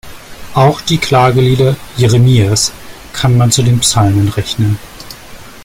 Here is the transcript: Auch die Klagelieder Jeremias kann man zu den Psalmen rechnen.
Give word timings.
Auch 0.55 0.81
die 0.81 0.97
Klagelieder 0.97 1.75
Jeremias 1.95 2.71
kann 3.13 3.37
man 3.37 3.51
zu 3.51 3.61
den 3.61 3.81
Psalmen 3.81 4.29
rechnen. 4.29 4.79